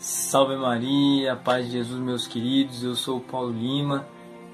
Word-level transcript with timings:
Salve 0.00 0.56
Maria, 0.56 1.36
paz 1.36 1.66
de 1.66 1.72
Jesus, 1.72 2.00
meus 2.00 2.26
queridos. 2.26 2.82
Eu 2.82 2.94
sou 2.94 3.18
o 3.18 3.20
Paulo 3.20 3.52
Lima. 3.52 4.06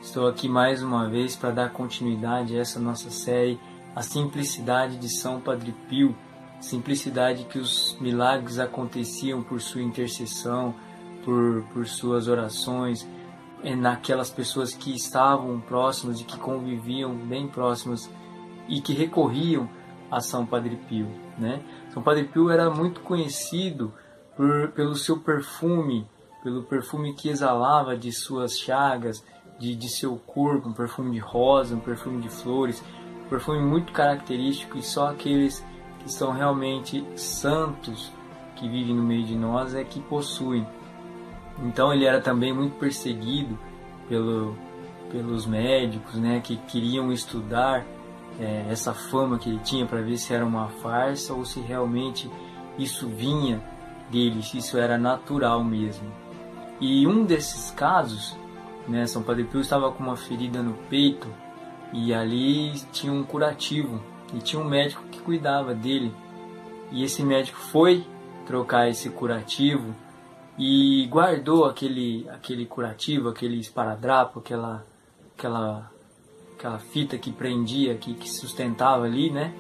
Estou 0.03 0.27
aqui 0.27 0.49
mais 0.49 0.83
uma 0.83 1.09
vez 1.09 1.37
para 1.37 1.53
dar 1.53 1.71
continuidade 1.71 2.57
a 2.57 2.61
essa 2.61 2.81
nossa 2.81 3.11
série, 3.11 3.57
A 3.95 4.03
Simplicidade 4.03 4.97
de 4.97 5.09
São 5.09 5.41
Padre 5.41 5.73
Pio. 5.89 6.17
Simplicidade 6.61 7.45
que 7.45 7.61
os 7.61 7.97
milagres 8.01 8.59
aconteciam 8.59 9.41
por 9.41 9.61
sua 9.61 9.83
intercessão, 9.83 10.75
por, 11.25 11.63
por 11.73 11.87
suas 11.87 12.27
orações, 12.27 13.09
é, 13.63 13.77
naquelas 13.77 14.31
pessoas 14.31 14.75
que 14.75 14.97
estavam 14.97 15.61
próximas 15.61 16.21
e 16.21 16.25
que 16.25 16.41
conviviam 16.41 17.15
bem 17.15 17.47
próximas 17.47 18.11
e 18.69 18.81
que 18.81 18.93
recorriam 18.93 19.71
a 20.11 20.21
São 20.21 20.45
Padre 20.45 20.75
Pio. 20.89 21.07
Né? 21.39 21.63
São 21.95 22.03
Padre 22.03 22.25
Pio 22.25 22.51
era 22.51 22.69
muito 22.69 22.99
conhecido 22.99 23.95
por, 24.37 24.69
pelo 24.69 24.95
seu 24.95 25.19
perfume, 25.19 26.07
pelo 26.43 26.63
perfume 26.63 27.15
que 27.15 27.29
exalava 27.29 27.97
de 27.97 28.13
suas 28.13 28.59
chagas, 28.59 29.25
de, 29.59 29.75
de 29.75 29.89
seu 29.89 30.17
corpo, 30.17 30.69
um 30.69 30.73
perfume 30.73 31.13
de 31.13 31.19
rosa, 31.19 31.75
um 31.75 31.81
perfume 31.81 32.21
de 32.21 32.29
flores, 32.29 32.85
um 33.25 33.29
perfume 33.29 33.61
muito 33.61 33.93
característico 33.93 34.77
e 34.77 34.83
só 34.83 35.11
aqueles 35.11 35.65
que 36.01 36.13
são 36.13 36.33
realmente 36.33 37.05
santos 37.17 38.13
que 38.55 38.69
vivem 38.69 38.95
no 38.95 39.03
meio 39.03 39.25
de 39.25 39.35
nós 39.35 39.75
é 39.75 39.83
que 39.83 40.01
possuem. 40.01 40.67
Então 41.63 41.93
ele 41.93 42.05
era 42.05 42.21
também 42.21 42.53
muito 42.53 42.79
perseguido 42.79 43.59
pelo, 44.09 44.55
pelos 45.11 45.47
médicos, 45.47 46.15
né, 46.15 46.41
que 46.41 46.57
queriam 46.57 47.11
estudar 47.11 47.85
é, 48.39 48.67
essa 48.71 48.93
fama 48.93 49.39
que 49.39 49.49
ele 49.49 49.59
tinha 49.61 49.87
para 49.87 50.03
ver 50.03 50.19
se 50.19 50.35
era 50.35 50.45
uma 50.45 50.69
farsa 50.69 51.33
ou 51.33 51.45
se 51.45 51.61
realmente 51.61 52.31
isso 52.79 53.09
vinha 53.09 53.63
deles, 54.11 54.55
isso 54.55 54.79
era 54.79 54.97
natural 54.97 55.63
mesmo. 55.63 56.11
E 56.81 57.07
um 57.07 57.25
desses 57.25 57.71
casos, 57.71 58.37
né, 58.87 59.07
São 59.07 59.23
Padre 59.23 59.45
Pio 59.45 59.61
estava 59.61 59.91
com 59.91 60.03
uma 60.03 60.17
ferida 60.17 60.63
no 60.63 60.75
peito 60.89 61.27
e 61.93 62.13
ali 62.13 62.73
tinha 62.93 63.13
um 63.13 63.25
curativo 63.25 64.01
e 64.35 64.39
tinha 64.39 64.61
um 64.61 64.69
médico 64.69 65.03
que 65.11 65.21
cuidava 65.21 65.75
dele. 65.75 66.13
E 66.93 67.03
esse 67.03 67.23
médico 67.23 67.59
foi 67.59 68.05
trocar 68.47 68.89
esse 68.89 69.11
curativo 69.11 69.95
e 70.59 71.07
guardou 71.07 71.65
aquele 71.65 72.29
aquele 72.31 72.67
curativo, 72.67 73.29
aquele 73.29 73.59
esparadrapo, 73.59 74.39
aquela 74.39 74.85
aquela 75.37 75.91
aquela 76.57 76.79
fita 76.79 77.19
que 77.19 77.31
prendia, 77.31 77.95
que, 77.97 78.15
que 78.15 78.29
sustentava 78.31 79.05
ali, 79.05 79.31
né? 79.31 79.55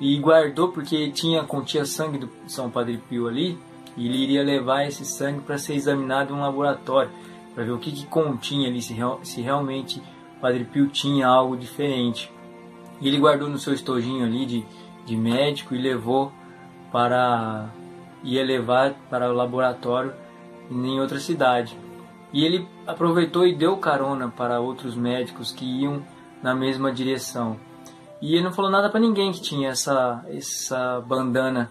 E 0.00 0.18
guardou 0.18 0.68
porque 0.68 1.10
tinha 1.10 1.44
continha 1.44 1.84
sangue 1.84 2.18
do 2.18 2.28
São 2.46 2.70
Padre 2.70 3.00
Pio 3.08 3.28
ali 3.28 3.58
e 3.96 4.06
ele 4.06 4.18
iria 4.18 4.42
levar 4.42 4.86
esse 4.86 5.04
sangue 5.04 5.40
para 5.40 5.58
ser 5.58 5.74
examinado 5.74 6.32
em 6.32 6.36
um 6.36 6.40
laboratório 6.40 7.10
para 7.54 7.64
ver 7.64 7.72
o 7.72 7.78
que, 7.78 7.92
que 7.92 8.06
continha 8.06 8.68
ali 8.68 8.80
se, 8.80 8.94
real, 8.94 9.20
se 9.22 9.40
realmente 9.40 10.02
Padre 10.40 10.64
Pio 10.64 10.88
tinha 10.88 11.28
algo 11.28 11.56
diferente. 11.56 12.32
E 13.00 13.08
ele 13.08 13.18
guardou 13.18 13.48
no 13.48 13.58
seu 13.58 13.72
estojinho 13.74 14.24
ali 14.24 14.46
de, 14.46 14.66
de 15.04 15.16
médico 15.16 15.74
e 15.74 15.78
levou 15.78 16.32
para 16.90 17.68
ia 18.24 18.44
levar 18.44 18.94
para 19.10 19.30
o 19.30 19.34
laboratório 19.34 20.12
em 20.70 21.00
outra 21.00 21.18
cidade. 21.18 21.76
E 22.32 22.44
ele 22.44 22.66
aproveitou 22.86 23.46
e 23.46 23.54
deu 23.54 23.76
carona 23.76 24.28
para 24.28 24.60
outros 24.60 24.94
médicos 24.94 25.52
que 25.52 25.64
iam 25.64 26.02
na 26.42 26.54
mesma 26.54 26.90
direção 26.92 27.58
e 28.22 28.36
ele 28.36 28.44
não 28.44 28.52
falou 28.52 28.70
nada 28.70 28.88
para 28.88 29.00
ninguém 29.00 29.32
que 29.32 29.40
tinha 29.40 29.70
essa, 29.70 30.24
essa 30.28 31.00
bandana, 31.00 31.68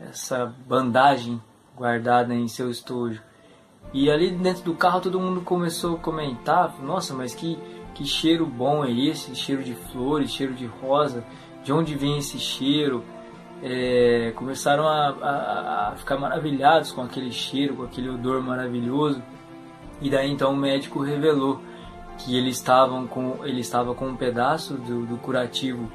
essa 0.00 0.46
bandagem 0.66 1.38
guardada 1.76 2.34
em 2.34 2.48
seu 2.48 2.70
estojo. 2.70 3.20
E 3.92 4.10
ali 4.10 4.30
dentro 4.30 4.62
do 4.62 4.74
carro 4.74 5.02
todo 5.02 5.20
mundo 5.20 5.42
começou 5.42 5.96
a 5.96 5.98
comentar: 5.98 6.74
nossa, 6.82 7.12
mas 7.12 7.34
que, 7.34 7.58
que 7.94 8.06
cheiro 8.06 8.46
bom 8.46 8.82
é 8.82 8.90
esse? 8.90 9.34
Cheiro 9.36 9.62
de 9.62 9.74
flores, 9.74 10.32
cheiro 10.32 10.54
de 10.54 10.64
rosa, 10.64 11.22
de 11.62 11.70
onde 11.70 11.94
vem 11.94 12.16
esse 12.16 12.38
cheiro? 12.38 13.04
É, 13.62 14.32
começaram 14.36 14.88
a, 14.88 15.08
a, 15.08 15.88
a, 15.88 15.96
ficar 15.96 16.16
maravilhados 16.16 16.92
com 16.92 17.02
aquele 17.02 17.30
cheiro, 17.30 17.76
com 17.76 17.82
aquele 17.82 18.08
odor 18.08 18.42
maravilhoso. 18.42 19.22
E 20.00 20.08
daí 20.08 20.30
então 20.30 20.54
o 20.54 20.56
médico 20.56 21.02
revelou 21.02 21.60
que 22.24 22.36
ele, 22.36 22.50
estavam 22.50 23.06
com, 23.06 23.44
ele 23.44 23.60
estava 23.60 23.94
com 23.94 24.08
um 24.08 24.16
pedaço 24.16 24.74
do, 24.74 25.06
do 25.06 25.16
curativo 25.16 25.90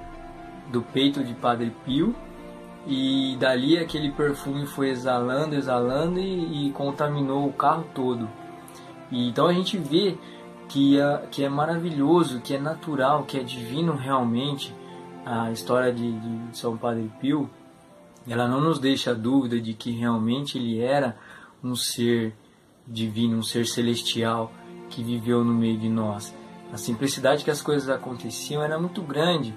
do 0.71 0.81
peito 0.81 1.23
de 1.23 1.33
Padre 1.33 1.71
Pio 1.85 2.15
e 2.87 3.35
dali 3.39 3.77
aquele 3.77 4.11
perfume 4.11 4.65
foi 4.65 4.89
exalando, 4.89 5.55
exalando 5.55 6.19
e, 6.19 6.67
e 6.67 6.71
contaminou 6.71 7.47
o 7.47 7.53
carro 7.53 7.85
todo. 7.93 8.27
E, 9.11 9.29
então 9.29 9.47
a 9.47 9.53
gente 9.53 9.77
vê 9.77 10.17
que 10.67 10.99
é, 10.99 11.27
que 11.29 11.43
é 11.43 11.49
maravilhoso, 11.49 12.41
que 12.41 12.55
é 12.55 12.59
natural, 12.59 13.23
que 13.23 13.37
é 13.37 13.43
divino 13.43 13.95
realmente 13.95 14.73
a 15.25 15.51
história 15.51 15.91
de, 15.91 16.11
de 16.11 16.57
São 16.57 16.77
Padre 16.77 17.11
Pio. 17.19 17.49
Ela 18.27 18.47
não 18.47 18.59
nos 18.59 18.79
deixa 18.79 19.13
dúvida 19.13 19.61
de 19.61 19.73
que 19.73 19.91
realmente 19.91 20.57
ele 20.57 20.81
era 20.81 21.15
um 21.63 21.75
ser 21.75 22.33
divino, 22.87 23.37
um 23.37 23.43
ser 23.43 23.65
celestial 23.67 24.51
que 24.95 25.03
viveu 25.03 25.43
no 25.43 25.53
meio 25.53 25.77
de 25.77 25.89
nós. 25.89 26.33
A 26.71 26.77
simplicidade 26.77 27.43
que 27.43 27.51
as 27.51 27.61
coisas 27.61 27.89
aconteciam 27.89 28.63
era 28.63 28.79
muito 28.79 29.01
grande. 29.01 29.53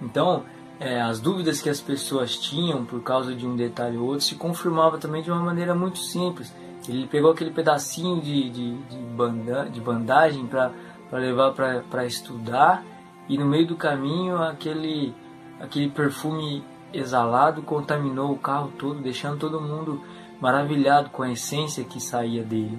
Então, 0.00 0.44
é, 0.80 1.00
as 1.00 1.20
dúvidas 1.20 1.60
que 1.60 1.68
as 1.68 1.80
pessoas 1.80 2.36
tinham 2.36 2.86
por 2.86 3.02
causa 3.02 3.34
de 3.34 3.46
um 3.46 3.54
detalhe 3.54 3.98
ou 3.98 4.06
outro 4.06 4.24
se 4.24 4.34
confirmava 4.34 4.96
também 4.96 5.22
de 5.22 5.30
uma 5.30 5.42
maneira 5.42 5.74
muito 5.74 5.98
simples. 5.98 6.54
Ele 6.88 7.06
pegou 7.06 7.32
aquele 7.32 7.50
pedacinho 7.50 8.22
de, 8.22 8.48
de, 8.48 8.76
de, 8.76 8.96
banda, 8.96 9.68
de 9.68 9.78
bandagem 9.78 10.46
para 10.46 10.72
levar 11.12 11.52
para 11.52 12.06
estudar 12.06 12.82
e 13.28 13.36
no 13.36 13.44
meio 13.44 13.66
do 13.66 13.76
caminho 13.76 14.42
aquele, 14.42 15.14
aquele 15.60 15.90
perfume 15.90 16.64
exalado 16.94 17.60
contaminou 17.60 18.32
o 18.32 18.38
carro 18.38 18.72
todo, 18.78 19.02
deixando 19.02 19.38
todo 19.38 19.60
mundo 19.60 20.00
maravilhado 20.40 21.10
com 21.10 21.22
a 21.22 21.30
essência 21.30 21.84
que 21.84 22.00
saía 22.00 22.42
dele. 22.42 22.78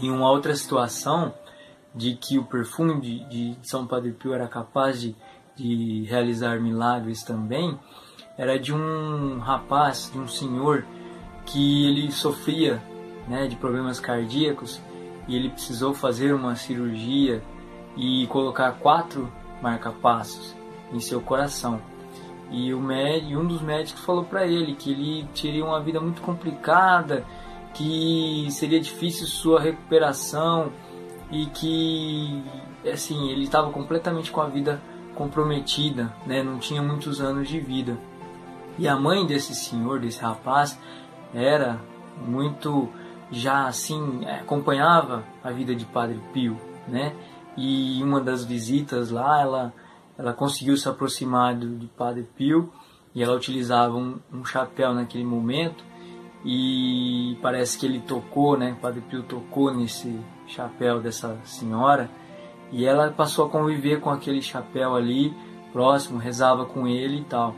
Em 0.00 0.10
uma 0.10 0.30
outra 0.30 0.54
situação, 0.54 1.32
de 1.94 2.14
que 2.14 2.38
o 2.38 2.44
perfume 2.44 3.00
de, 3.00 3.24
de 3.28 3.56
São 3.62 3.86
Padre 3.86 4.12
Pio 4.12 4.32
era 4.32 4.48
capaz 4.48 5.00
de, 5.00 5.14
de 5.56 6.04
realizar 6.04 6.60
milagres 6.60 7.22
também, 7.22 7.78
era 8.38 8.58
de 8.58 8.72
um 8.72 9.38
rapaz, 9.38 10.10
de 10.12 10.18
um 10.18 10.28
senhor, 10.28 10.86
que 11.44 11.86
ele 11.86 12.10
sofria 12.12 12.82
né, 13.28 13.46
de 13.46 13.56
problemas 13.56 14.00
cardíacos 14.00 14.80
e 15.28 15.36
ele 15.36 15.50
precisou 15.50 15.92
fazer 15.92 16.32
uma 16.32 16.56
cirurgia 16.56 17.42
e 17.96 18.26
colocar 18.28 18.72
quatro 18.72 19.30
marca-passos 19.60 20.54
em 20.92 21.00
seu 21.00 21.20
coração. 21.20 21.80
E 22.50 22.74
o 22.74 22.80
médico, 22.80 23.40
um 23.40 23.46
dos 23.46 23.60
médicos 23.60 24.02
falou 24.02 24.24
para 24.24 24.46
ele 24.46 24.74
que 24.74 24.90
ele 24.90 25.28
teria 25.40 25.64
uma 25.64 25.80
vida 25.80 26.00
muito 26.00 26.20
complicada, 26.20 27.24
que 27.74 28.48
seria 28.50 28.80
difícil 28.80 29.26
sua 29.26 29.60
recuperação 29.60 30.72
e 31.30 31.46
que 31.46 32.42
assim 32.90 33.30
ele 33.30 33.44
estava 33.44 33.70
completamente 33.70 34.30
com 34.30 34.40
a 34.40 34.46
vida 34.46 34.80
comprometida, 35.14 36.14
né? 36.26 36.42
Não 36.42 36.58
tinha 36.58 36.82
muitos 36.82 37.20
anos 37.20 37.48
de 37.48 37.60
vida. 37.60 37.98
E 38.78 38.88
a 38.88 38.96
mãe 38.96 39.26
desse 39.26 39.54
senhor, 39.54 40.00
desse 40.00 40.20
rapaz, 40.20 40.78
era 41.34 41.80
muito 42.26 42.88
já 43.30 43.66
assim 43.66 44.24
acompanhava 44.26 45.24
a 45.42 45.50
vida 45.50 45.74
de 45.74 45.84
Padre 45.84 46.20
Pio, 46.32 46.56
né? 46.88 47.14
E 47.56 48.02
uma 48.02 48.20
das 48.20 48.44
visitas 48.44 49.10
lá, 49.10 49.40
ela 49.40 49.72
ela 50.20 50.34
conseguiu 50.34 50.76
se 50.76 50.86
aproximar 50.86 51.54
do, 51.54 51.88
Padre 51.88 52.28
Pio 52.36 52.70
e 53.14 53.22
ela 53.22 53.34
utilizava 53.34 53.96
um, 53.96 54.18
um 54.30 54.44
chapéu 54.44 54.92
naquele 54.92 55.24
momento 55.24 55.82
e 56.44 57.36
parece 57.42 57.78
que 57.78 57.86
ele 57.86 58.00
tocou, 58.00 58.56
né? 58.56 58.72
O 58.72 58.80
Padre 58.80 59.02
Pio 59.02 59.22
tocou 59.22 59.74
nesse 59.74 60.18
chapéu 60.46 61.00
dessa 61.00 61.38
senhora 61.44 62.10
e 62.72 62.84
ela 62.84 63.10
passou 63.10 63.46
a 63.46 63.50
conviver 63.50 64.00
com 64.00 64.10
aquele 64.10 64.40
chapéu 64.40 64.94
ali 64.94 65.34
próximo, 65.72 66.18
rezava 66.18 66.64
com 66.64 66.86
ele 66.86 67.18
e 67.18 67.24
tal. 67.24 67.54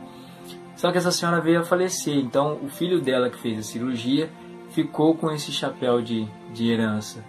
Só 0.75 0.91
que 0.91 0.97
essa 0.97 1.11
senhora 1.11 1.39
veio 1.39 1.61
a 1.61 1.63
falecer, 1.63 2.17
então 2.17 2.59
o 2.61 2.67
filho 2.67 2.99
dela 2.99 3.29
que 3.29 3.37
fez 3.37 3.59
a 3.59 3.63
cirurgia 3.63 4.29
ficou 4.71 5.15
com 5.15 5.31
esse 5.31 5.51
chapéu 5.51 6.01
de, 6.01 6.27
de 6.51 6.69
herança. 6.69 7.23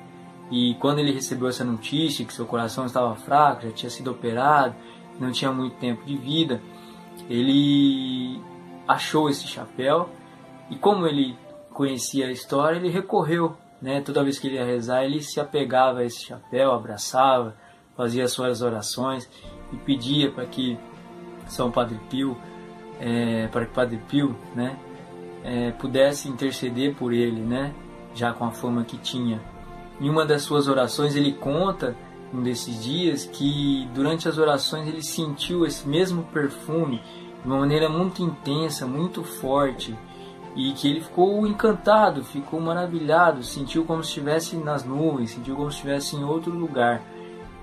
E 0.51 0.75
quando 0.81 0.99
ele 0.99 1.13
recebeu 1.13 1.49
essa 1.49 1.65
notícia 1.65 2.25
que 2.25 2.33
seu 2.33 2.47
coração 2.47 2.87
estava 2.87 3.15
fraco, 3.15 3.63
já 3.63 3.71
tinha 3.71 3.91
sido 3.91 4.11
operado, 4.11 4.75
não 5.21 5.31
tinha 5.31 5.53
muito 5.53 5.77
tempo 5.77 6.05
de 6.05 6.17
vida, 6.17 6.61
ele 7.29 8.41
achou 8.89 9.29
esse 9.31 9.47
chapéu 9.47 10.09
e 10.71 10.77
como 10.77 11.07
ele 11.07 11.37
conhecia 11.73 12.27
a 12.27 12.31
história, 12.31 12.77
ele 12.77 12.89
recorreu, 12.89 13.57
né? 13.81 14.01
Toda 14.01 14.23
vez 14.23 14.39
que 14.39 14.47
ele 14.47 14.57
ia 14.57 14.65
rezar, 14.65 15.05
ele 15.05 15.21
se 15.21 15.41
apegava 15.41 16.01
a 16.01 16.05
esse 16.05 16.25
chapéu, 16.25 16.73
abraçava, 16.73 17.55
fazia 17.97 18.27
suas 18.29 18.63
orações 18.63 19.29
e 19.73 19.77
pedia 19.77 20.31
para 20.31 20.47
que 20.47 20.79
São 21.47 21.71
Padre 21.71 21.99
Pio, 22.09 22.37
é, 23.01 23.49
para 23.49 23.67
que 23.67 23.75
Padre 23.75 23.99
Pio, 24.09 24.37
né, 24.55 24.77
é, 25.43 25.71
pudesse 25.73 26.29
interceder 26.29 26.95
por 26.95 27.13
ele, 27.13 27.41
né? 27.41 27.75
já 28.15 28.33
com 28.33 28.45
a 28.45 28.51
fama 28.51 28.85
que 28.85 28.97
tinha. 28.97 29.43
Em 30.01 30.09
uma 30.09 30.25
das 30.25 30.43
suas 30.43 30.69
orações 30.69 31.17
ele 31.17 31.33
conta 31.33 31.97
um 32.33 32.43
desses 32.43 32.83
dias 32.83 33.27
que 33.27 33.89
durante 33.95 34.29
as 34.29 34.39
orações 34.39 34.89
ele 34.89 35.03
sentiu 35.03 35.67
esse 35.67 35.87
mesmo 35.87 36.23
perfume 36.25 37.03
de 37.43 37.47
uma 37.47 37.59
maneira 37.59 37.89
muito 37.89 38.23
intensa, 38.23 38.87
muito 38.87 39.23
forte 39.23 39.97
e 40.57 40.73
que 40.73 40.89
ele 40.89 41.01
ficou 41.01 41.47
encantado, 41.47 42.25
ficou 42.25 42.61
maravilhado, 42.61 43.43
sentiu 43.43 43.85
como 43.85 44.03
se 44.03 44.11
estivesse 44.11 44.57
nas 44.57 44.85
nuvens, 44.85 45.31
sentiu 45.31 45.57
como 45.57 45.71
se 45.71 45.77
estivesse 45.77 46.17
em 46.17 46.25
outro 46.25 46.53
lugar 46.53 47.03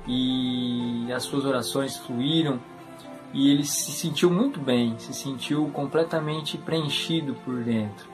e 0.07 1.11
as 1.13 1.23
suas 1.23 1.45
orações 1.45 1.97
fluíram 1.97 2.59
e 3.33 3.49
ele 3.49 3.63
se 3.63 3.91
sentiu 3.91 4.29
muito 4.29 4.59
bem, 4.59 4.97
se 4.97 5.13
sentiu 5.13 5.69
completamente 5.69 6.57
preenchido 6.57 7.33
por 7.45 7.63
dentro. 7.63 8.09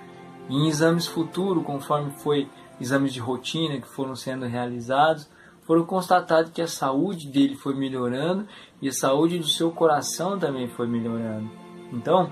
E 0.47 0.55
em 0.55 0.67
exames 0.67 1.07
futuros, 1.07 1.65
conforme 1.65 2.11
foi 2.11 2.47
exames 2.79 3.13
de 3.13 3.19
rotina 3.19 3.81
que 3.81 3.87
foram 3.87 4.15
sendo 4.15 4.45
realizados, 4.45 5.27
foram 5.63 5.83
constatados 5.85 6.51
que 6.51 6.61
a 6.61 6.67
saúde 6.67 7.27
dele 7.27 7.55
foi 7.55 7.75
melhorando 7.75 8.47
e 8.81 8.87
a 8.87 8.93
saúde 8.93 9.39
do 9.39 9.47
seu 9.47 9.71
coração 9.71 10.37
também 10.37 10.67
foi 10.67 10.87
melhorando. 10.87 11.49
Então, 11.91 12.31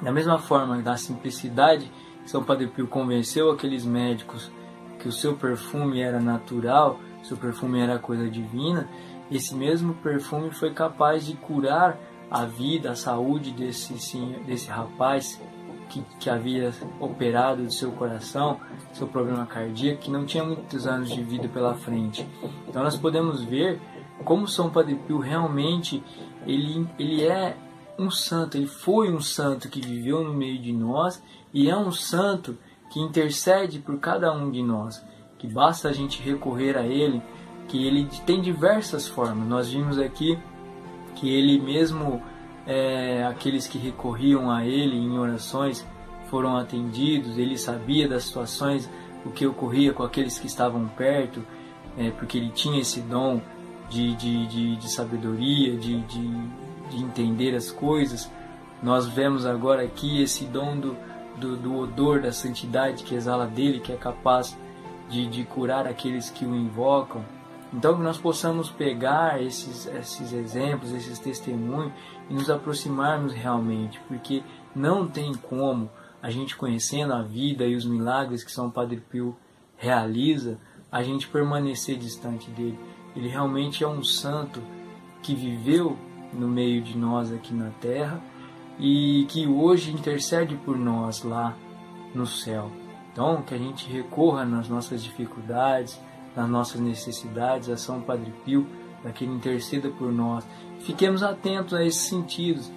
da 0.00 0.12
mesma 0.12 0.38
forma, 0.38 0.80
da 0.80 0.96
simplicidade, 0.96 1.90
São 2.24 2.42
Padre 2.42 2.66
Pio 2.68 2.86
convenceu 2.86 3.50
aqueles 3.50 3.84
médicos 3.84 4.50
que 4.98 5.08
o 5.08 5.12
seu 5.12 5.36
perfume 5.36 6.00
era 6.00 6.20
natural, 6.20 6.98
seu 7.22 7.36
perfume 7.36 7.80
era 7.80 7.98
coisa 7.98 8.28
divina, 8.28 8.88
esse 9.30 9.54
mesmo 9.54 9.94
perfume 9.94 10.50
foi 10.50 10.72
capaz 10.72 11.26
de 11.26 11.34
curar 11.34 11.98
a 12.30 12.44
vida, 12.44 12.90
a 12.90 12.94
saúde 12.94 13.52
desse, 13.52 13.94
desse 14.46 14.68
rapaz 14.68 15.40
que, 15.88 16.02
que 16.20 16.30
havia 16.30 16.72
operado 17.00 17.62
do 17.62 17.72
seu 17.72 17.92
coração, 17.92 18.60
seu 18.92 19.06
problema 19.06 19.46
cardíaco, 19.46 20.02
que 20.02 20.10
não 20.10 20.24
tinha 20.24 20.44
muitos 20.44 20.86
anos 20.86 21.10
de 21.10 21.22
vida 21.22 21.48
pela 21.48 21.74
frente. 21.74 22.26
Então 22.66 22.82
nós 22.82 22.96
podemos 22.96 23.42
ver 23.42 23.80
como 24.24 24.46
São 24.46 24.70
Padre 24.70 24.94
Pio 24.94 25.18
realmente 25.18 26.02
ele, 26.46 26.86
ele 26.98 27.24
é 27.24 27.56
um 27.98 28.10
santo, 28.10 28.56
ele 28.56 28.66
foi 28.66 29.12
um 29.12 29.20
santo 29.20 29.68
que 29.68 29.80
viveu 29.80 30.22
no 30.22 30.32
meio 30.32 30.58
de 30.60 30.72
nós 30.72 31.22
e 31.52 31.68
é 31.68 31.76
um 31.76 31.90
santo 31.90 32.56
que 32.90 33.00
intercede 33.00 33.80
por 33.80 33.98
cada 33.98 34.32
um 34.32 34.50
de 34.50 34.62
nós, 34.62 35.04
que 35.38 35.46
basta 35.46 35.88
a 35.88 35.92
gente 35.92 36.22
recorrer 36.22 36.76
a 36.76 36.86
ele, 36.86 37.22
que 37.66 37.84
ele 37.86 38.08
tem 38.24 38.40
diversas 38.40 39.08
formas. 39.08 39.46
Nós 39.46 39.68
vimos 39.68 39.98
aqui 39.98 40.38
que 41.16 41.28
ele 41.28 41.60
mesmo 41.60 42.22
é, 42.66 43.24
aqueles 43.24 43.66
que 43.66 43.78
recorriam 43.78 44.50
a 44.50 44.64
ele 44.64 44.96
em 44.96 45.18
orações 45.18 45.86
foram 46.28 46.56
atendidos, 46.56 47.38
ele 47.38 47.56
sabia 47.56 48.06
das 48.06 48.24
situações, 48.24 48.88
o 49.24 49.30
que 49.30 49.46
ocorria 49.46 49.92
com 49.92 50.02
aqueles 50.02 50.38
que 50.38 50.46
estavam 50.46 50.86
perto, 50.88 51.42
é, 51.96 52.10
porque 52.10 52.38
ele 52.38 52.50
tinha 52.50 52.80
esse 52.80 53.00
dom 53.00 53.40
de, 53.88 54.14
de, 54.14 54.46
de, 54.46 54.76
de 54.76 54.92
sabedoria, 54.92 55.76
de, 55.76 56.00
de, 56.02 56.28
de, 56.90 57.02
entender 57.02 57.54
as 57.54 57.70
coisas. 57.70 58.30
Nós 58.82 59.06
vemos 59.08 59.46
agora 59.46 59.82
aqui 59.82 60.22
esse 60.22 60.44
dom 60.44 60.78
do, 60.78 60.96
do, 61.36 61.56
do 61.56 61.76
odor 61.76 62.20
da 62.20 62.32
santidade 62.32 63.04
que 63.04 63.14
exala 63.14 63.46
dele, 63.46 63.80
que 63.80 63.92
é 63.92 63.96
capaz 63.96 64.56
de, 65.08 65.26
de 65.26 65.44
curar 65.44 65.86
aqueles 65.86 66.30
que 66.30 66.44
o 66.44 66.54
invocam. 66.54 67.24
Então 67.72 67.96
que 67.96 68.02
nós 68.02 68.16
possamos 68.16 68.70
pegar 68.70 69.42
esses, 69.42 69.86
esses 69.86 70.32
exemplos, 70.32 70.92
esses 70.92 71.18
testemunhos 71.18 71.92
e 72.30 72.34
nos 72.34 72.48
aproximarmos 72.48 73.32
realmente, 73.32 74.00
porque 74.08 74.42
não 74.74 75.06
tem 75.06 75.34
como 75.34 75.90
a 76.22 76.30
gente 76.30 76.56
conhecendo 76.56 77.12
a 77.12 77.22
vida 77.22 77.64
e 77.66 77.76
os 77.76 77.84
milagres 77.84 78.42
que 78.42 78.50
São 78.50 78.70
Padre 78.70 79.02
Pio 79.08 79.36
realiza, 79.76 80.58
a 80.90 81.02
gente 81.02 81.28
permanecer 81.28 81.96
distante 81.96 82.50
dele. 82.50 82.78
Ele 83.14 83.28
realmente 83.28 83.84
é 83.84 83.88
um 83.88 84.02
santo 84.02 84.62
que 85.22 85.34
viveu 85.34 85.96
no 86.32 86.48
meio 86.48 86.82
de 86.82 86.96
nós 86.96 87.32
aqui 87.32 87.54
na 87.54 87.70
terra 87.80 88.20
e 88.78 89.26
que 89.28 89.46
hoje 89.46 89.92
intercede 89.92 90.54
por 90.56 90.76
nós 90.76 91.22
lá 91.22 91.56
no 92.14 92.26
céu. 92.26 92.70
Então, 93.12 93.42
que 93.42 93.54
a 93.54 93.58
gente 93.58 93.90
recorra 93.90 94.44
nas 94.44 94.68
nossas 94.68 95.02
dificuldades, 95.02 96.00
nas 96.36 96.48
nossas 96.48 96.80
necessidades, 96.80 97.68
a 97.68 97.76
São 97.76 98.00
Padre 98.00 98.32
Pio, 98.44 98.66
para 99.02 99.12
que 99.12 99.24
ele 99.24 99.34
interceda 99.34 99.88
por 99.88 100.12
nós. 100.12 100.46
Fiquemos 100.80 101.22
atentos 101.22 101.74
a 101.74 101.84
esses 101.84 102.02
sentidos, 102.02 102.70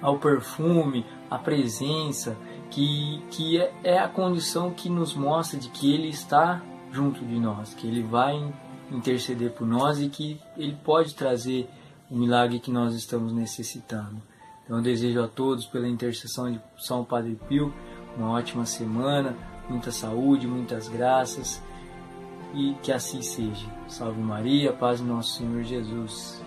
ao 0.00 0.18
perfume, 0.18 1.04
à 1.30 1.38
presença, 1.38 2.36
que, 2.70 3.22
que 3.30 3.58
é, 3.58 3.72
é 3.82 3.98
a 3.98 4.08
condição 4.08 4.70
que 4.70 4.88
nos 4.88 5.14
mostra 5.14 5.58
de 5.58 5.68
que 5.68 5.92
ele 5.92 6.08
está 6.08 6.62
junto 6.92 7.24
de 7.24 7.38
nós, 7.38 7.74
que 7.74 7.86
ele 7.86 8.02
vai 8.02 8.52
interceder 8.90 9.50
por 9.52 9.66
nós 9.66 10.00
e 10.00 10.08
que 10.08 10.40
ele 10.56 10.76
pode 10.84 11.14
trazer 11.14 11.68
o 12.10 12.16
milagre 12.16 12.58
que 12.58 12.70
nós 12.70 12.94
estamos 12.94 13.32
necessitando. 13.32 14.22
Então 14.64 14.78
eu 14.78 14.82
desejo 14.82 15.22
a 15.22 15.28
todos, 15.28 15.66
pela 15.66 15.88
intercessão 15.88 16.50
de 16.50 16.60
São 16.78 17.04
Padre 17.04 17.38
Pio, 17.48 17.72
uma 18.16 18.30
ótima 18.30 18.66
semana, 18.66 19.36
muita 19.68 19.90
saúde, 19.90 20.46
muitas 20.46 20.88
graças 20.88 21.62
e 22.54 22.74
que 22.82 22.90
assim 22.90 23.22
seja. 23.22 23.66
Salve 23.88 24.20
Maria, 24.20 24.72
paz 24.72 25.00
do 25.00 25.06
nosso 25.06 25.38
Senhor 25.38 25.62
Jesus. 25.62 26.42